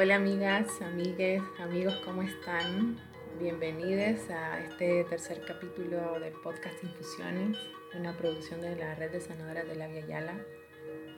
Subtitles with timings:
[0.00, 2.96] Hola amigas, amigues, amigos, ¿cómo están?
[3.40, 7.58] Bienvenidos a este tercer capítulo del podcast Infusiones,
[7.98, 10.34] una producción de la Red de Sanadoras de la Via Yala.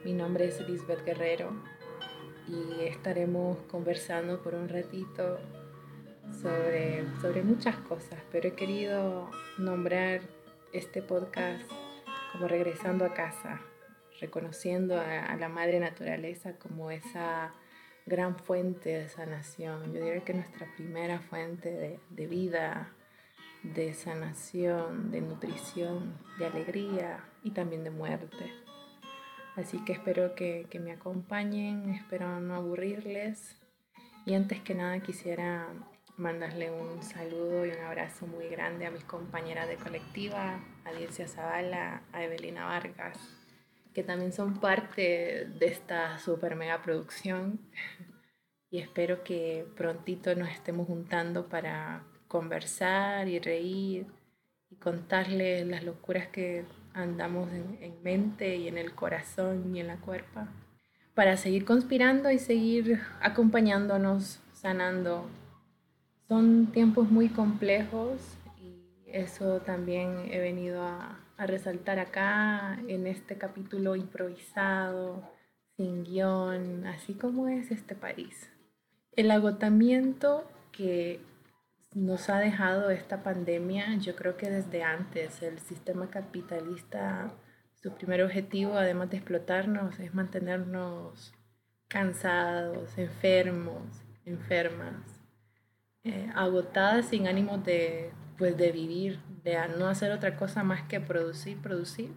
[0.03, 1.53] Mi nombre es Lisbeth Guerrero
[2.49, 5.39] y estaremos conversando por un ratito
[6.41, 10.23] sobre, sobre muchas cosas, pero he querido nombrar
[10.73, 11.71] este podcast
[12.33, 13.61] como regresando a casa,
[14.23, 17.53] reconociendo a, a la madre naturaleza como esa
[18.11, 19.95] gran fuente de sanación.
[19.95, 22.93] Yo diría que nuestra primera fuente de, de vida,
[23.63, 28.53] de sanación, de nutrición, de alegría y también de muerte.
[29.57, 33.57] Así que espero que, que, me acompañen, espero no aburrirles.
[34.27, 35.69] Y antes que nada quisiera
[36.17, 41.27] mandarle un saludo y un abrazo muy grande a mis compañeras de colectiva, a Dircia
[41.27, 43.19] Zavala, a Evelina Vargas,
[43.95, 47.61] que también son parte de esta super mega producción.
[48.71, 54.07] Y espero que prontito nos estemos juntando para conversar y reír
[54.71, 59.89] y contarles las locuras que andamos en, en mente y en el corazón y en
[59.89, 60.47] la cuerpa.
[61.15, 65.29] Para seguir conspirando y seguir acompañándonos, sanando.
[66.29, 68.21] Son tiempos muy complejos
[68.63, 75.29] y eso también he venido a, a resaltar acá en este capítulo improvisado,
[75.77, 78.49] sin guion, así como es este país.
[79.21, 81.21] El agotamiento que
[81.95, 87.31] nos ha dejado esta pandemia, yo creo que desde antes el sistema capitalista,
[87.75, 91.35] su primer objetivo, además de explotarnos, es mantenernos
[91.87, 93.83] cansados, enfermos,
[94.25, 95.21] enfermas,
[96.03, 100.99] eh, agotadas sin ánimo de pues de vivir, de no hacer otra cosa más que
[100.99, 102.15] producir, producir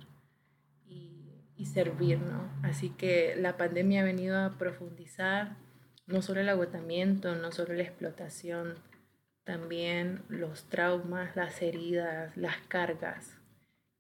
[0.85, 2.21] y, y servir.
[2.61, 5.57] Así que la pandemia ha venido a profundizar
[6.05, 8.75] no solo el agotamiento, no solo la explotación,
[9.43, 13.37] también los traumas, las heridas, las cargas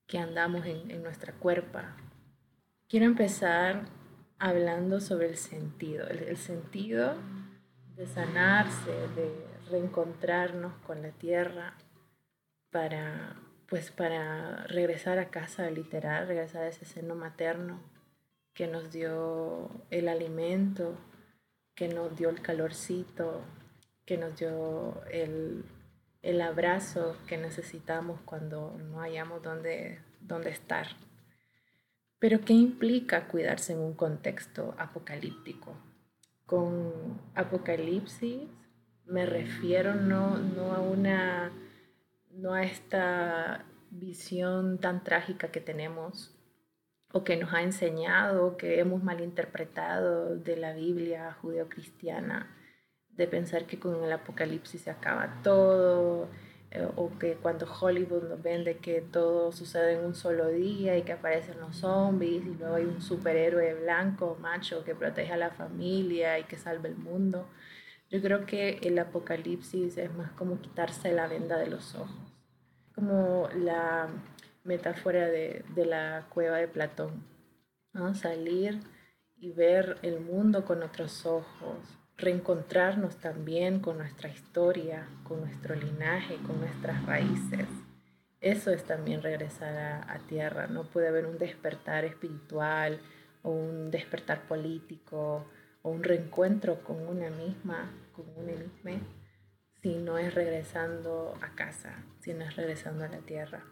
[0.07, 1.95] que andamos en, en nuestra cuerpa.
[2.87, 3.85] Quiero empezar
[4.39, 7.15] hablando sobre el sentido, el, el sentido
[7.95, 11.75] de sanarse, de reencontrarnos con la tierra,
[12.69, 13.35] para,
[13.67, 17.79] pues para regresar a casa, literal, regresar a ese seno materno
[18.53, 20.97] que nos dio el alimento,
[21.75, 23.41] que nos dio el calorcito,
[24.05, 25.65] que nos dio el,
[26.21, 30.87] el abrazo que necesitamos cuando no hayamos dónde, dónde estar.
[32.19, 35.75] Pero ¿qué implica cuidarse en un contexto apocalíptico?
[36.45, 38.41] Con apocalipsis
[39.05, 41.51] me refiero no, no a una
[42.31, 46.32] no a esta visión tan trágica que tenemos
[47.13, 52.47] o que nos ha enseñado, que hemos malinterpretado de la Biblia judeocristiana,
[53.11, 56.27] de pensar que con el apocalipsis se acaba todo,
[56.71, 61.03] eh, o que cuando Hollywood nos vende que todo sucede en un solo día y
[61.03, 65.51] que aparecen los zombies y luego hay un superhéroe blanco, macho, que protege a la
[65.51, 67.47] familia y que salve el mundo.
[68.09, 72.33] Yo creo que el apocalipsis es más como quitarse la venda de los ojos,
[72.95, 74.09] como la
[74.63, 77.23] metáfora de, la cueva de Platón,
[77.93, 78.15] ¿no?
[78.15, 78.79] salir
[79.37, 81.77] y ver el mundo con otros ojos,
[82.17, 87.67] reencontrarnos también con nuestra historia, con nuestro linaje, con nuestras raíces.
[88.39, 92.99] Eso es también regresar a, tierra, no puede haber un despertar espiritual
[93.41, 95.45] o un despertar político
[95.81, 99.05] o un reencuentro con una misma, con una misma,
[99.81, 103.63] si no es regresando a casa, si no es regresando a la tierra.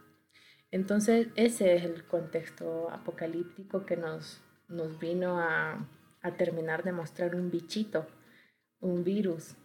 [0.71, 5.85] Entonces ese es el contexto apocalíptico que nos, nos vino a,
[6.21, 8.07] a terminar de mostrar un bichito,
[8.79, 9.55] un virus,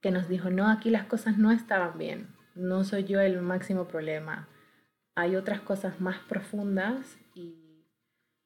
[0.00, 3.86] que nos dijo, no, aquí las cosas no estaban bien, no soy yo el máximo
[3.86, 4.48] problema,
[5.14, 7.86] hay otras cosas más profundas y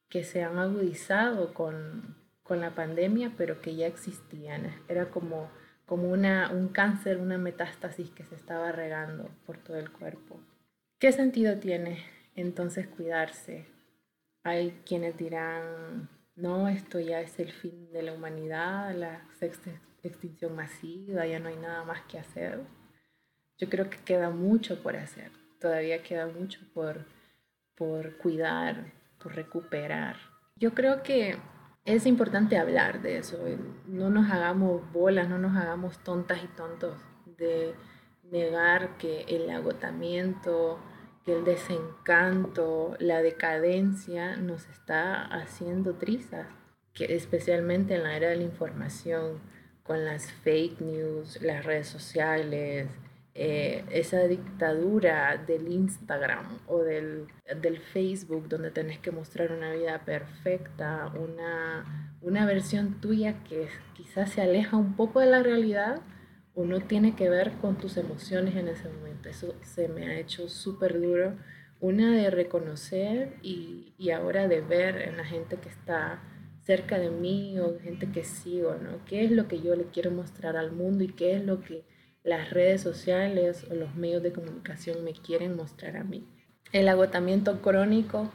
[0.08, 4.74] que se han agudizado con, con la pandemia, pero que ya existían.
[4.88, 5.50] Era como,
[5.86, 10.40] como una, un cáncer, una metástasis que se estaba regando por todo el cuerpo.
[10.98, 12.04] ¿Qué sentido tiene
[12.34, 13.66] entonces cuidarse?
[14.42, 19.70] Hay quienes dirán, no, esto ya es el fin de la humanidad, la sexta
[20.02, 22.62] extinción masiva, ya no hay nada más que hacer.
[23.58, 25.30] Yo creo que queda mucho por hacer,
[25.60, 27.06] todavía queda mucho por,
[27.76, 28.92] por cuidar,
[29.22, 30.16] por recuperar.
[30.56, 31.36] Yo creo que
[31.84, 33.38] es importante hablar de eso.
[33.86, 37.76] No nos hagamos bolas, no nos hagamos tontas y tontos de
[38.30, 40.78] negar que el agotamiento,
[41.24, 46.46] que el desencanto, la decadencia nos está haciendo trizas,
[46.94, 49.40] que especialmente en la era de la información,
[49.82, 52.88] con las fake news, las redes sociales,
[53.34, 57.28] eh, esa dictadura del Instagram o del,
[57.62, 64.32] del, Facebook donde tenés que mostrar una vida perfecta, una, una versión tuya que quizás
[64.32, 66.00] se aleja un poco de la realidad
[66.58, 69.28] o no tiene que ver con tus emociones en ese momento.
[69.28, 71.36] Eso se me ha hecho súper duro.
[71.80, 76.20] Una de reconocer y, y ahora de ver en la gente que está
[76.64, 79.04] cerca de mí o gente que sigo, ¿no?
[79.04, 81.84] ¿Qué es lo que yo le quiero mostrar al mundo y qué es lo que
[82.24, 86.26] las redes sociales o los medios de comunicación me quieren mostrar a mí.
[86.72, 88.30] El agotamiento crónico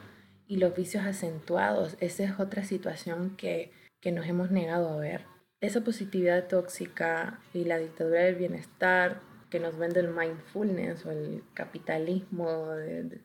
[0.46, 5.33] y los vicios acentuados, esa es otra situación que, que nos hemos negado a ver.
[5.60, 9.20] Esa positividad tóxica y la dictadura del bienestar
[9.50, 12.72] que nos vende el mindfulness o el capitalismo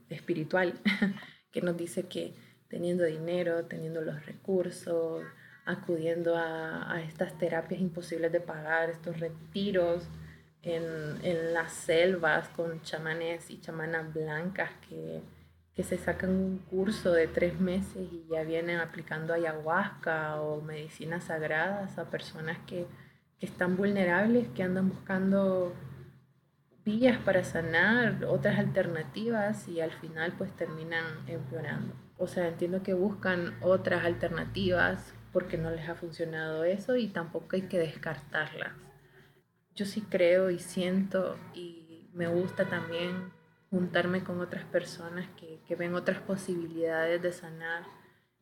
[0.10, 0.74] espiritual,
[1.52, 2.34] que nos dice que
[2.68, 5.24] teniendo dinero, teniendo los recursos,
[5.66, 10.08] acudiendo a, a estas terapias imposibles de pagar, estos retiros,
[10.64, 15.22] en, las selvas con chamanes y chamanas blancas que,
[15.84, 21.98] se sacan un curso de tres meses y ya vienen aplicando ayahuasca o medicinas sagradas
[21.98, 22.86] a personas que,
[23.40, 25.74] que están vulnerables, que andan buscando
[26.86, 31.94] vías para sanar, otras alternativas y al final pues terminan empeorando.
[32.18, 37.56] O sea, entiendo que buscan otras alternativas porque no les ha funcionado eso y tampoco
[37.56, 38.74] hay que descartarlas
[39.80, 43.32] yo sí creo y siento y me gusta también
[43.70, 47.84] juntarme con otras personas que, que ven otras posibilidades de sanar,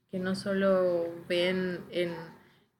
[0.09, 2.13] que no solo ven en,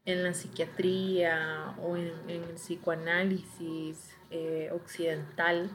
[0.05, 5.71] en la psiquiatría o en, en el psicoanálisis eh, occidental,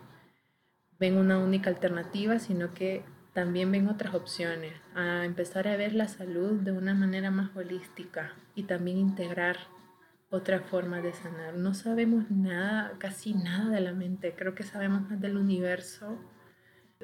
[0.98, 6.06] ven una única alternativa, sino que también ven otras opciones, a empezar a ver la
[6.08, 9.56] salud de una manera más holística y también integrar
[10.30, 11.54] otra forma de sanar.
[11.54, 14.34] No sabemos nada, casi nada de la mente.
[14.36, 16.18] Creo que sabemos más del universo,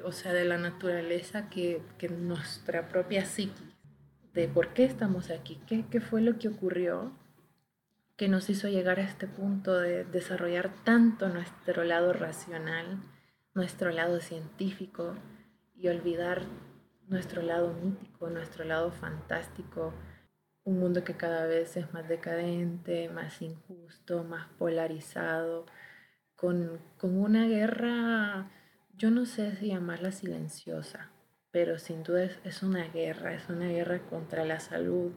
[0.03, 3.75] o sea, de la naturaleza, que, que nuestra propia psiquis.
[4.33, 7.11] De por qué estamos aquí, qué, qué fue lo que ocurrió
[8.19, 12.99] que nos hizo llegar a este punto de desarrollar tanto nuestro lado racional,
[13.53, 15.15] nuestro lado científico
[15.73, 16.41] y olvidar
[17.07, 19.93] nuestro lado mítico, nuestro lado fantástico,
[20.65, 25.65] un mundo que cada vez es más decadente, más injusto, más polarizado,
[26.35, 28.51] con, una guerra,
[28.99, 31.09] yo no sé si llamarla silenciosa,
[31.51, 35.13] pero sin duda es, una guerra, es una guerra contra la salud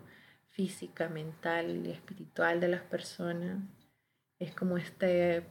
[0.50, 3.58] física, mental y espiritual de las personas.
[4.38, 5.44] Es como este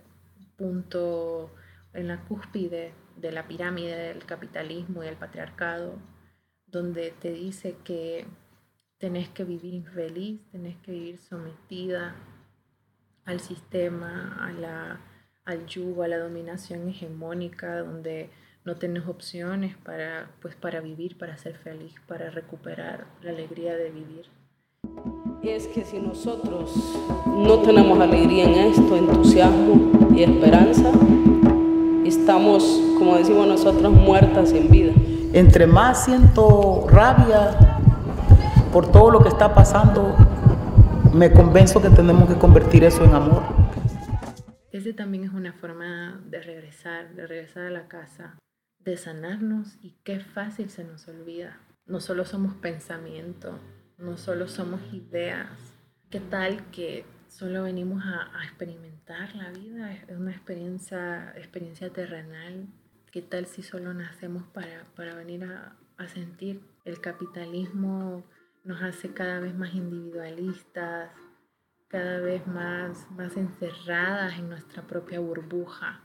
[0.55, 1.53] punto
[1.93, 5.99] en la cúspide de la pirámide del capitalismo y el patriarcado,
[6.67, 8.25] donde te dice que
[8.97, 12.15] tenés que vivir infeliz, tenés que vivir sometida
[13.25, 15.10] al sistema, a la,
[15.45, 18.29] al yugo, a la dominación hegemónica, donde
[18.63, 23.89] no tenés opciones para, pues, para vivir, para ser feliz, para recuperar la alegría de
[23.89, 24.25] vivir.
[25.41, 26.71] Es que si nosotros
[27.25, 30.91] no tenemos alegría en esto, entusiasmo y esperanza,
[32.05, 32.63] estamos,
[32.99, 34.93] como decimos nosotros, muertas en vida.
[35.33, 37.79] Entre más siento rabia,
[38.71, 40.15] por todo lo que está pasando,
[41.13, 43.60] me convenzo que tenemos que convertir eso en amor.
[44.81, 48.39] Ese también es una forma de regresar, de regresar a la casa,
[48.79, 51.59] de sanarnos y qué fácil se nos olvida.
[51.85, 53.59] No solo somos pensamiento,
[53.99, 55.51] no solo somos ideas.
[56.09, 59.93] ¿Qué tal que solo venimos a, experimentar la vida?
[59.93, 62.65] Es una experiencia, experiencia terrenal.
[63.11, 68.25] ¿Qué tal si solo nacemos para, para venir a, a sentir el capitalismo?
[68.63, 71.09] nos hace cada vez más individualistas,
[71.91, 76.01] cada vez más, más encerradas en nuestra propia burbuja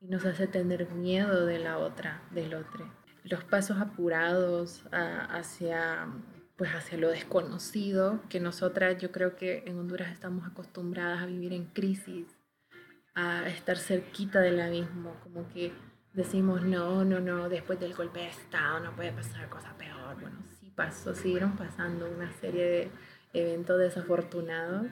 [0.00, 2.90] y nos hace tener miedo de la otra, del otro.
[3.24, 6.08] Los pasos apurados hacia,
[6.56, 11.52] pues hacia lo desconocido, que nosotras yo creo que en Honduras estamos acostumbradas a vivir
[11.52, 12.26] en crisis,
[13.14, 15.72] a estar cerquita del abismo, como que
[16.14, 20.18] decimos, no, no, no, después del golpe de Estado no puede pasar cosa peor.
[20.20, 20.38] Bueno,
[20.74, 22.90] pasó, siguieron pasando una serie de
[23.34, 24.86] eventos desafortunados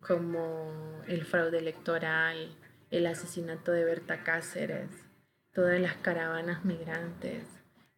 [0.00, 2.56] como el fraude electoral,
[2.90, 4.90] el asesinato de Berta Cáceres,
[5.52, 7.44] todas las caravanas migrantes,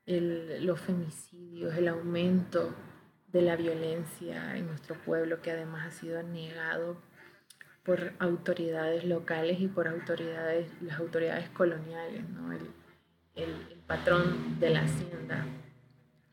[0.07, 2.75] los femicidios, el aumento
[3.29, 7.01] de la violencia en nuestro pueblo que además ha sido negado
[7.85, 12.53] por autoridades locales y por autoridades, las autoridades coloniales, ¿no?
[12.53, 12.69] el,
[13.35, 13.55] el
[13.87, 15.47] patrón de la hacienda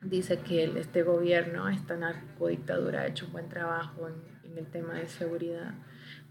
[0.01, 5.07] dice que este gobierno, esta narcodictadura, ha hecho un buen trabajo en, el tema de
[5.07, 5.73] seguridad,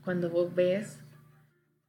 [0.04, 1.00] cuando vos ves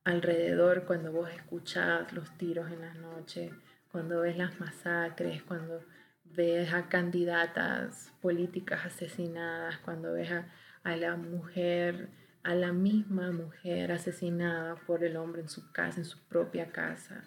[0.04, 3.52] alrededor, cuando vos escuchás los tiros en la noche,
[3.92, 5.84] cuando ves las masacres, cuando
[6.24, 12.10] ves a candidatas políticas asesinadas, cuando ves a, la mujer,
[12.44, 17.26] a la misma mujer asesinada por el hombre en su casa, en su propia casa.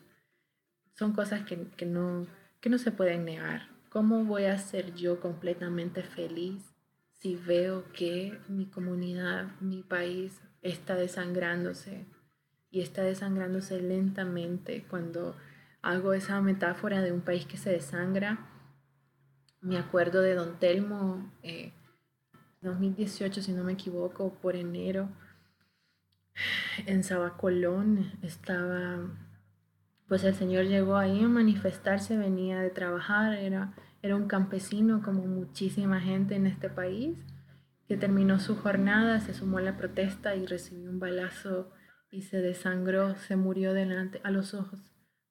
[0.94, 2.26] Son cosas que, que, no,
[2.60, 3.68] que no se pueden negar.
[3.90, 6.71] ¿Cómo voy a ser yo completamente feliz
[7.22, 12.04] si veo que mi comunidad, mi país está desangrándose
[12.68, 15.36] y está desangrándose lentamente cuando
[15.82, 18.50] hago esa metáfora de un país que se desangra?
[19.60, 21.72] Me acuerdo de Don Telmo, eh,
[22.60, 25.08] 2018, si no me equivoco, por enero,
[26.86, 28.98] en Sabacolón estaba,
[30.08, 35.24] pues el señor llegó ahí a manifestarse, venía de trabajar, era, era un campesino como
[35.24, 37.16] muchísima gente en este país,
[37.86, 41.72] que terminó su jornada, se sumó a la protesta y recibió un balazo
[42.10, 44.80] y se desangró, se murió delante, a los ojos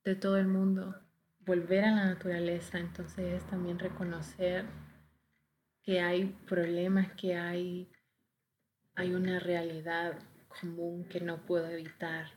[0.05, 0.95] de todo el mundo.
[1.39, 4.65] Volver a la naturaleza, entonces es también reconocer
[5.83, 7.91] que hay problemas, que hay,
[8.95, 12.27] hay una realidad común que no puedo evitar,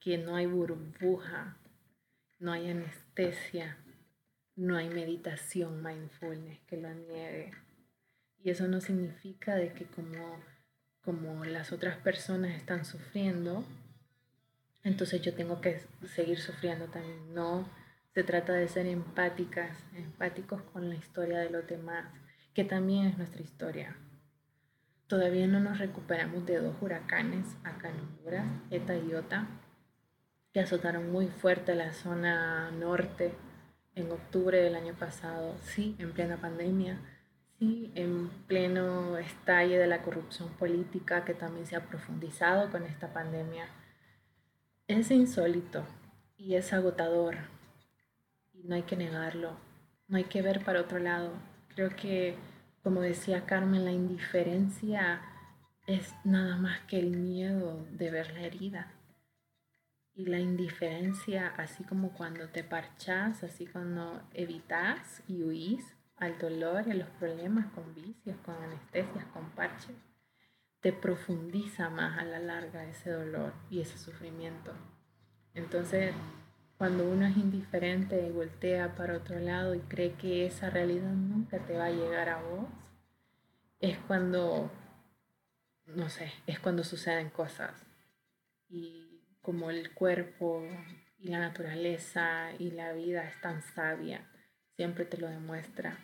[0.00, 1.56] que no hay burbuja,
[2.40, 3.78] no hay anestesia,
[4.56, 7.52] no hay meditación mindfulness que lo niegue.
[8.42, 10.38] Y eso no significa de que como,
[11.02, 13.64] como las otras personas están sufriendo,
[14.82, 17.34] entonces yo tengo que seguir sufriendo también.
[17.34, 17.68] No,
[18.12, 22.06] se trata de ser empáticas, empáticos con la historia de los demás,
[22.52, 23.96] que también es nuestra historia.
[25.06, 29.48] Todavía no nos recuperamos de dos huracanes acá en Honduras, Eta y Ota,
[30.52, 33.34] que azotaron muy fuerte la zona norte
[33.94, 36.98] en octubre del año pasado, sí, en plena pandemia,
[37.58, 43.12] sí, en pleno estalle de la corrupción política que también se ha profundizado con esta
[43.12, 43.66] pandemia.
[44.88, 45.84] Es insólito
[46.36, 47.36] y es agotador
[48.64, 49.56] no hay que negarlo,
[50.08, 51.32] no hay que ver para otro lado.
[51.74, 52.34] Creo que,
[52.82, 55.20] como decía Carmen, la indiferencia
[55.86, 58.93] es nada más que el miedo de ver la herida.
[60.14, 66.84] Y la indiferencia, así como cuando te parchas, así cuando evitas y huís al dolor
[66.86, 69.96] y a los problemas con vicios, con anestesias, con parches,
[70.80, 74.72] te profundiza más a la larga ese dolor y ese sufrimiento.
[75.54, 76.14] Entonces,
[76.78, 81.58] cuando uno es indiferente y voltea para otro lado y cree que esa realidad nunca
[81.58, 82.66] te va a llegar a vos,
[83.80, 84.70] es cuando,
[85.86, 87.86] no sé, es cuando suceden cosas.
[88.68, 89.03] Y
[89.44, 90.66] como el cuerpo
[91.18, 94.26] y la naturaleza y la vida es tan sabia,
[94.74, 95.98] siempre te lo demuestra,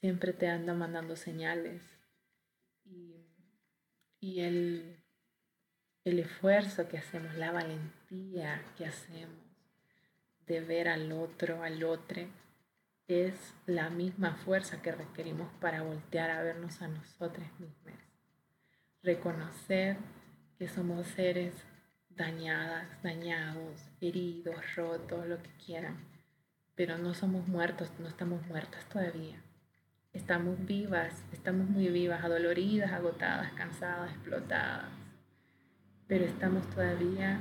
[0.00, 1.82] siempre te anda mandando señales.
[2.84, 3.26] Y,
[4.20, 5.02] y el,
[6.04, 9.36] el esfuerzo que hacemos, la valentía que hacemos,
[10.46, 12.22] de ver al otro, al otro,
[13.08, 13.34] es
[13.66, 18.00] la misma fuerza que requerimos para voltear a vernos a nosotros mismos.
[19.02, 19.96] Reconocer
[20.56, 21.52] que somos seres
[22.16, 25.96] dañadas, dañados, heridos, rotos, lo que quieran,
[26.74, 29.42] pero no somos muertos, no estamos muertas todavía.
[30.12, 34.90] Estamos vivas, estamos muy vivas, adoloridas, agotadas, cansadas, explotadas,
[36.06, 37.40] pero estamos todavía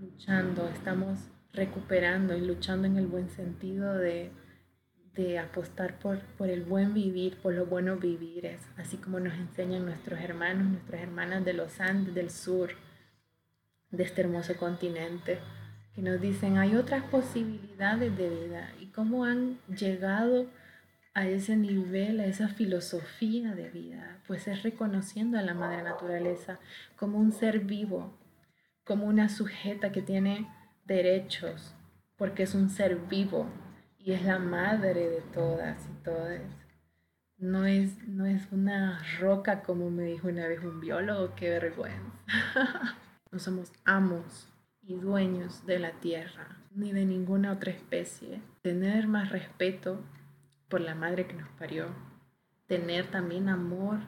[0.00, 1.18] luchando, estamos
[1.52, 4.30] recuperando y luchando en el buen sentido de,
[5.38, 10.20] apostar por, por, el buen vivir, por los buenos vivires, así como nos enseñan nuestros
[10.20, 12.70] hermanos, nuestras hermanas de los Andes, del sur,
[13.92, 15.38] de este hermoso continente,
[15.94, 20.46] que nos dicen hay otras posibilidades de vida y cómo han llegado
[21.14, 26.58] a ese nivel, a esa filosofía de vida, pues es reconociendo a la madre naturaleza
[26.96, 28.18] como un ser vivo,
[28.84, 30.48] como una sujeta que tiene
[30.86, 31.74] derechos,
[32.16, 33.46] porque es un ser vivo
[33.98, 36.40] y es la madre de todas y todas.
[37.36, 42.96] No es, no es una roca como me dijo una vez un biólogo, qué vergüenza.
[43.32, 44.48] no somos amos
[44.82, 48.42] y dueños de la tierra, ni de ninguna otra especie.
[48.60, 50.00] Tener más respeto
[50.68, 51.86] por la madre que nos parió,
[52.66, 54.00] tener también amor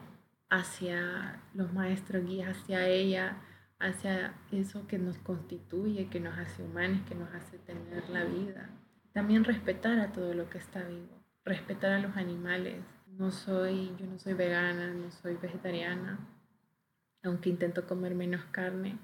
[0.49, 3.41] hacia los maestros guías, hacia ella,
[3.79, 8.69] hacia eso que nos constituye, que nos hace humanos, que nos hace tener la vida.
[9.11, 12.83] También respetar a todo lo que está vivo, respetar a los animales.
[13.07, 16.19] No soy, yo no soy vegana, no soy vegetariana,
[17.23, 18.99] aunque intento comer menos carne,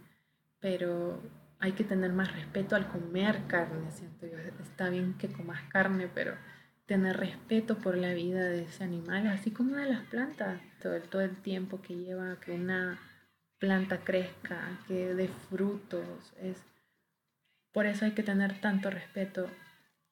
[0.61, 1.19] pero
[1.59, 4.37] hay que tener más respeto al comer carne, siento yo.
[4.63, 6.35] Está bien que comas carne, pero
[6.85, 11.21] tener respeto por la vida de ese animal, así como de las plantas, todo todo
[11.21, 12.99] el tiempo que lleva que una
[13.59, 16.33] planta crezca, que dé frutos.
[16.41, 16.57] Es,
[17.71, 19.47] por eso hay que tener tanto respeto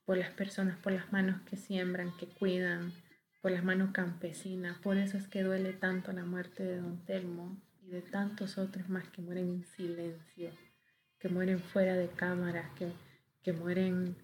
[0.05, 2.93] por las personas, por las manos que siembran, que cuidan,
[3.41, 4.77] por las manos campesinas.
[4.79, 7.57] Por eso es que duele tanto la muerte de Don Telmo
[7.89, 10.51] de tantos otros más que mueren en silencio,
[11.19, 12.91] que mueren fuera de cámaras, que,
[13.43, 14.15] que mueren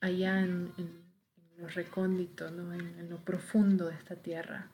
[0.00, 1.08] allá en, en,
[1.56, 2.72] lo recóndito, ¿no?
[2.72, 4.70] en, en lo profundo de esta tierra.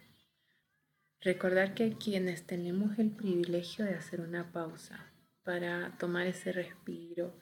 [1.21, 5.11] Recordar que quienes tenemos el privilegio de hacer una pausa
[5.43, 7.35] para tomar ese respiro,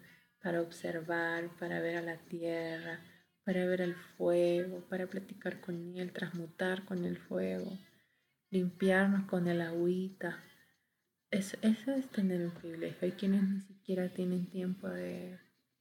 [0.43, 3.01] para observar, para ver a la tierra,
[3.45, 7.79] para ver el fuego, para platicar con él, transmutar con el fuego,
[8.51, 10.43] limpiarnos con el agüita.
[11.33, 12.99] Eso, es tener un privilegio.
[13.01, 15.39] Hay quienes ni siquiera tienen tiempo de,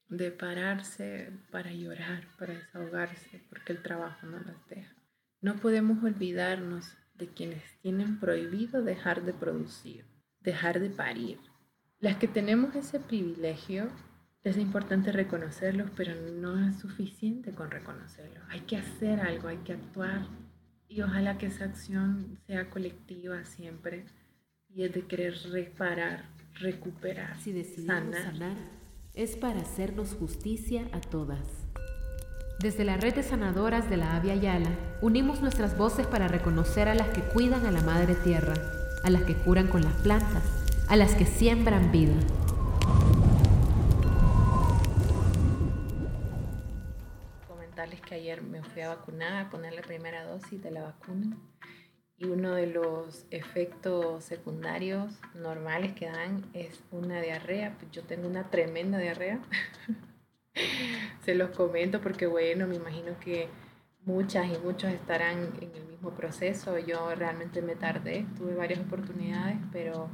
[0.07, 4.95] de pararse para llorar, para desahogarse, porque el trabajo no los deja.
[5.41, 10.05] No podemos olvidarnos de quienes tienen prohibido dejar de producir,
[10.39, 11.37] dejar de parir.
[11.99, 13.89] Las que tenemos ese privilegio
[14.45, 18.41] es importante reconocerlos, pero no es suficiente con reconocerlos.
[18.47, 20.25] Hay que hacer algo, hay que actuar.
[20.87, 24.05] Y ojalá que esa acción sea colectiva siempre
[24.75, 26.25] y es de querer reparar,
[26.55, 28.55] recuperar, si decidimos sanar.
[29.13, 31.39] es para hacernos justicia a todas.
[32.59, 34.69] Desde la red de sanadoras de la Avia Yala,
[35.01, 38.53] unimos nuestras voces para reconocer a las que cuidan a la Madre Tierra,
[39.03, 40.43] a las que curan con las plantas,
[40.87, 42.13] a las que siembran vida.
[48.11, 51.37] que ayer me fui a vacunar, a poner la primera dosis de la vacuna
[52.21, 57.75] y uno de los efectos secundarios normales que dan es una diarrea.
[57.91, 59.39] Yo tengo una tremenda diarrea.
[61.25, 63.49] Se los comento porque, bueno, me imagino que
[64.05, 66.77] muchas y muchos estarán en el mismo proceso.
[66.77, 70.07] Yo realmente me tardé, tuve varias oportunidades, pero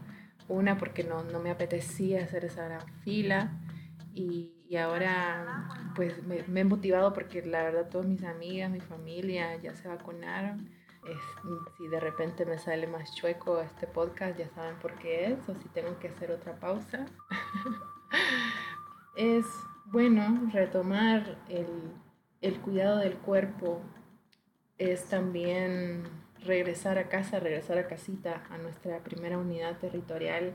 [0.48, 3.52] una porque no, no me apetecía hacer esa gran fila
[4.13, 9.56] y y ahora pues me, he motivado porque la verdad todas mis amigas, mi familia
[9.62, 10.70] ya se vacunaron.
[11.78, 15.56] Si de repente me sale más chueco este podcast, ya saben por qué es, o
[15.56, 17.06] si tengo que hacer otra pausa.
[19.15, 19.46] es
[19.86, 21.67] bueno retomar el,
[22.41, 23.82] el cuidado del cuerpo,
[24.78, 26.04] es también
[26.43, 30.54] regresar a casa, regresar a casita, a nuestra primera unidad territorial,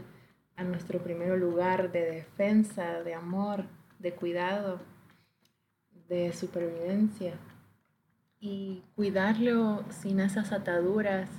[0.56, 3.64] a nuestro primer lugar de defensa, de amor,
[3.98, 4.80] de cuidado,
[6.08, 7.34] de supervivencia
[8.42, 11.30] y cuidarlo sin esas ataduras,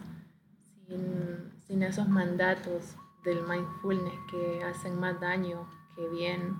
[0.87, 6.55] sin, esos mandatos del mindfulness que hacen más daño que bien,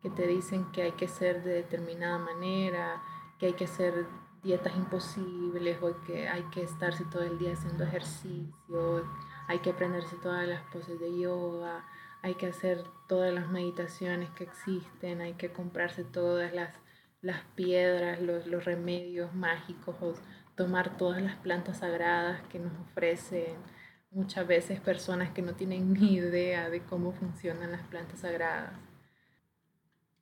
[0.00, 3.02] que te dicen que hay que ser de determinada manera,
[3.38, 4.06] que hay que hacer
[4.42, 9.04] dietas imposibles o que hay que estarse todo el día haciendo ejercicio,
[9.46, 11.84] hay que aprenderse todas las poses de yoga,
[12.22, 16.70] hay que hacer todas las meditaciones que existen, hay que comprarse todas las,
[17.20, 20.20] las piedras, los, los remedios mágicos,
[20.54, 23.56] tomar todas las plantas sagradas que nos ofrecen
[24.10, 28.72] muchas veces personas que no tienen ni idea de cómo funcionan las plantas sagradas.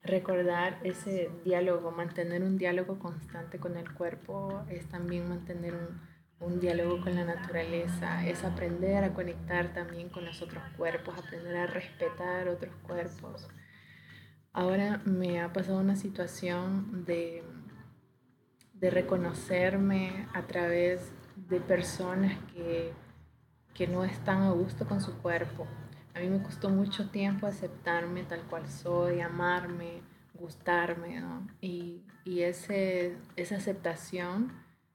[0.02, 6.00] Recordar ese diálogo, mantener un diálogo constante con el cuerpo es también mantener un,
[6.40, 11.56] un diálogo con la naturaleza, es aprender a conectar también con los otros cuerpos, aprender
[11.56, 13.48] a respetar otros cuerpos.
[14.56, 17.42] Ahora me ha pasado una situación de,
[18.74, 22.92] de reconocerme a través de personas que,
[23.74, 25.66] que no están a gusto con su cuerpo.
[26.14, 30.02] A mí me costó mucho tiempo aceptarme tal cual soy, amarme,
[30.34, 31.48] gustarme, ¿no?
[31.60, 34.52] Y, y ese, esa aceptación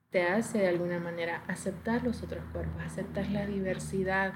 [0.10, 4.36] te hace de alguna manera aceptar los otros cuerpos, aceptar la diversidad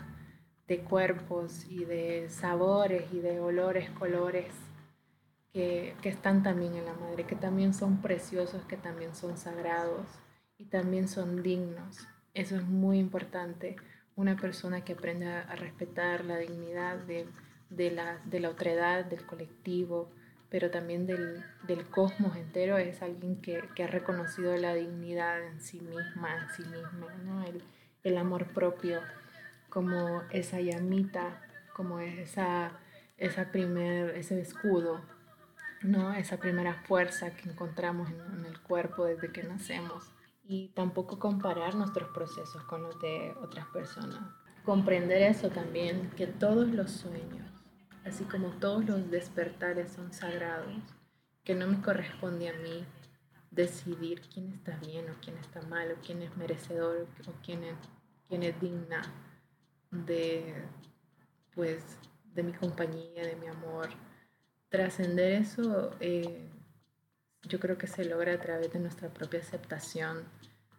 [0.67, 4.53] de cuerpos y de sabores y de olores, colores
[5.53, 10.07] que, están también en la madre, que también son preciosos, que también son sagrados
[10.57, 12.07] y también son dignos.
[12.33, 13.75] Eso es muy importante.
[14.15, 17.27] Una persona que aprende a respetar la dignidad de,
[17.69, 20.09] de, la, de la otredad, del colectivo,
[20.49, 25.59] pero también del, del cosmos entero, es alguien que, que, ha reconocido la dignidad en
[25.59, 27.43] sí misma, en sí misma, ¿no?
[27.43, 27.63] el,
[28.03, 29.01] el amor propio,
[29.69, 31.41] como esa llamita,
[31.75, 32.79] como esa,
[33.17, 35.01] esa primer, ese escudo,
[35.83, 36.13] ¿no?
[36.13, 40.11] esa primera fuerza que encontramos en, el cuerpo desde que nacemos.
[40.45, 44.19] Y tampoco comparar nuestros procesos con los de otras personas.
[44.65, 47.49] Comprender eso también, que todos los sueños,
[48.05, 50.75] así como todos los despertares son sagrados,
[51.43, 52.85] que no me corresponde a mí
[53.51, 57.75] decidir quién está bien o quién está mal o quién es merecedor o quién es,
[58.27, 59.01] quién es digna
[59.91, 60.65] de
[61.53, 61.83] pues
[62.33, 63.89] de mi compañía, de mi amor.
[64.73, 66.49] Trascender eso, eh,
[67.43, 70.23] yo creo que se logra a través de nuestra propia aceptación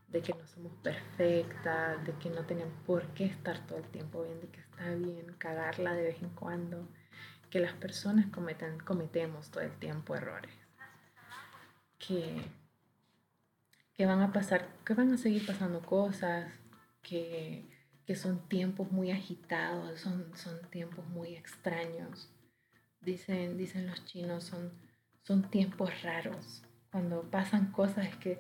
[0.09, 4.25] de que no somos perfectas, de que no tenemos por qué estar todo el tiempo
[4.25, 6.89] bien, de que está bien cagarla de vez en cuando,
[7.51, 8.27] que las personas
[8.85, 10.51] cometemos todo el tiempo errores,
[12.01, 12.43] que,
[13.93, 16.53] que van a pasar, que van a seguir pasando cosas,
[17.01, 17.65] que,
[18.05, 22.34] que son tiempos muy agitados, son, son tiempos muy extraños.
[23.05, 24.73] Dicen, dicen los chinos, son,
[25.23, 26.63] son tiempos raros.
[26.91, 28.39] Cuando pasan cosas es que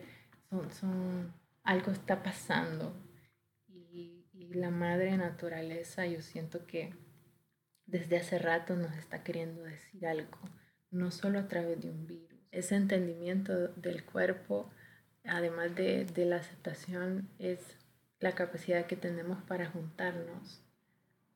[0.48, 2.94] son, son algo está pasando.
[3.68, 4.24] Y,
[4.55, 6.94] la madre naturaleza, yo siento que
[7.87, 10.38] desde hace rato nos está queriendo decir algo,
[10.90, 12.38] no solo a través de un virus.
[12.53, 14.70] Ese entendimiento del cuerpo,
[15.24, 17.79] además de, de la aceptación, es
[18.20, 20.63] la capacidad que tenemos para juntarnos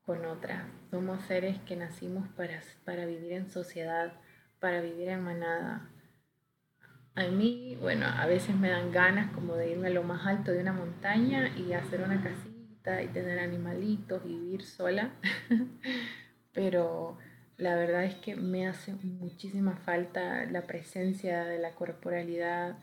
[0.08, 0.64] con otras.
[0.90, 4.14] Somos seres que nacimos para, para vivir en sociedad,
[4.58, 5.90] para vivir en manada.
[7.14, 10.50] A mí, bueno, a veces me dan ganas como de irme a lo más alto
[10.50, 15.10] de una montaña y hacer una casita y tener animalitos y vivir sola.
[16.54, 17.18] Pero
[17.58, 22.78] la verdad es que me hace muchísima falta la presencia de la corporalidad.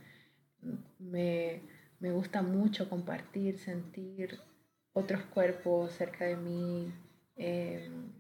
[1.00, 1.64] Me,
[2.00, 4.40] me gusta mucho compartir, sentir
[4.94, 6.94] otros cuerpos cerca de mí,
[7.36, 8.12] em,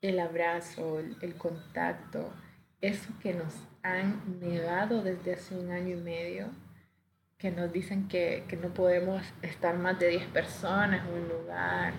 [0.00, 2.32] el abrazo, el, contacto,
[2.80, 6.48] eso que nos han negado desde hace un año y medio,
[7.38, 11.94] que nos dicen que, que no podemos estar más de 10 personas en un lugar.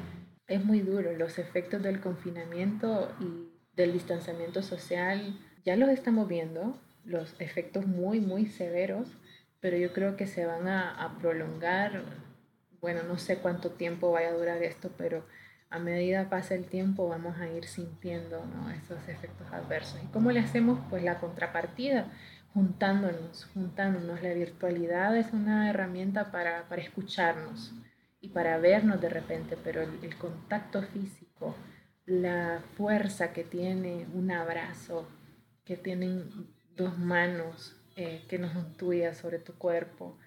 [0.47, 6.79] Es muy duro, los efectos del confinamiento y del distanciamiento social ya los estamos viendo,
[7.05, 9.17] los efectos muy, muy severos
[9.59, 12.03] pero yo creo que se van a, prolongar.
[12.81, 15.25] Bueno, no sé cuánto tiempo vaya a durar esto, pero
[15.69, 18.43] a medida pasa el tiempo vamos a ir sintiendo
[18.83, 19.99] esos efectos adversos.
[20.03, 20.79] ¿Y cómo le hacemos?
[20.89, 22.07] Pues la contrapartida,
[22.53, 24.21] juntándonos, juntándonos.
[24.23, 27.73] La virtualidad es una herramienta para, para escucharnos
[28.19, 31.55] y para vernos de repente, pero el, contacto físico,
[32.05, 35.07] la fuerza que tiene un abrazo,
[35.63, 36.29] que tienen
[36.75, 40.17] dos manos, eh, que nos intuya sobre tu cuerpo.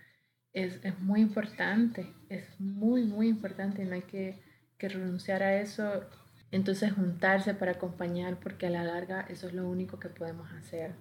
[0.53, 4.41] Es, es, muy importante, es muy, muy importante no hay que,
[4.83, 6.03] que renunciar a eso.
[6.51, 10.97] Entonces juntarse para acompañar, porque a la larga eso es lo único que podemos hacer,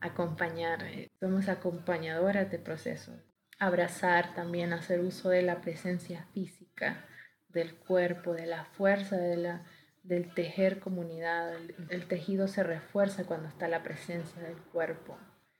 [0.00, 0.82] acompañar.
[0.82, 3.14] Eh, somos acompañadoras de procesos.
[3.60, 7.06] Abrazar también, hacer uso de la presencia física
[7.48, 9.64] del cuerpo, de la fuerza de la,
[10.02, 11.54] del tejer comunidad.
[11.88, 15.16] El, tejido se refuerza cuando está la presencia del cuerpo.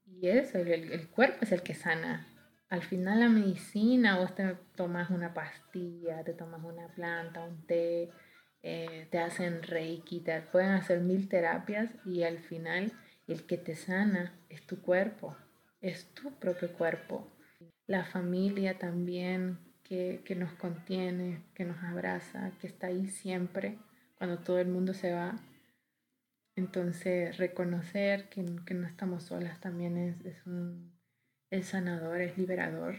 [0.06, 2.26] Y eso, el, el, cuerpo es el que sana.
[2.70, 8.10] Al final la medicina, vos te tomas una pastilla, te tomas una planta, un té,
[8.62, 12.92] eh, te hacen reiki, te pueden hacer mil terapias y al final
[13.26, 15.36] el que te sana es tu cuerpo,
[15.82, 17.28] es tu propio cuerpo.
[17.86, 23.78] La familia también que, que nos contiene, que nos abraza, que está ahí siempre
[24.16, 25.34] cuando todo el mundo se va
[26.60, 30.92] entonces, reconocer que, que no estamos solas también es, es, un,
[31.50, 32.96] es sanador, es liberador.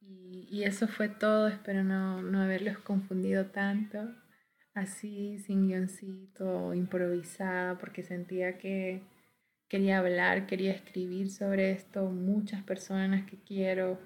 [0.00, 4.14] Y, y, eso fue todo, espero no, no haberlos confundido tanto,
[4.74, 9.02] así, sin guioncito, improvisada, porque sentía que
[9.68, 12.10] quería hablar, quería escribir sobre esto.
[12.10, 13.98] Muchas personas que quiero,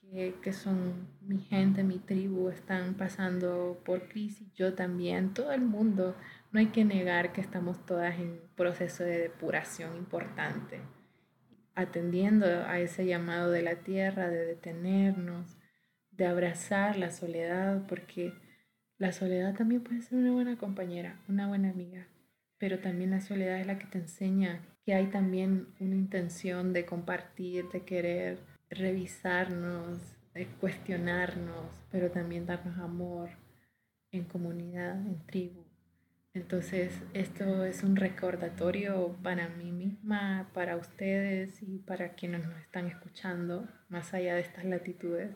[0.00, 5.62] que, que son mi gente, mi tribu, están pasando por crisis, yo también, todo el
[5.62, 6.16] mundo
[6.50, 10.80] no hay que negar que estamos todas en proceso de depuración importante,
[11.78, 15.56] atendiendo a ese llamado de la tierra, de detenernos,
[16.10, 18.32] de abrazar la soledad, porque
[18.98, 22.08] la soledad también puede ser una buena compañera, una buena amiga,
[22.58, 26.84] pero también la soledad es la que te enseña que hay también una intención de
[26.84, 30.00] compartir, de querer revisarnos,
[30.34, 33.30] de cuestionarnos, pero también darnos amor
[34.10, 35.67] en comunidad, en tribu.
[36.38, 42.86] Entonces, esto es un recordatorio para mí misma, para ustedes y para quienes nos están
[42.86, 45.30] escuchando, más allá de estas latitudes,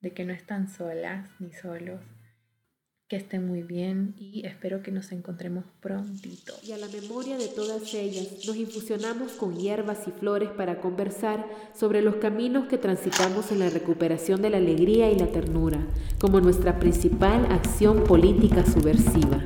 [0.00, 2.00] de que no están solas ni solos,
[3.06, 6.54] que estén muy bien y espero que nos encontremos prontito.
[6.62, 11.44] Y a la memoria de todas ellas nos infusionamos con hierbas y flores para conversar
[11.74, 15.86] sobre los caminos que transitamos en la recuperación de la alegría y la ternura,
[16.18, 19.44] como nuestra principal acción política subversiva.